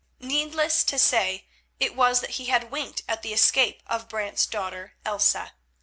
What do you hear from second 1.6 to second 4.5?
it was that he had winked at the escape of Brant's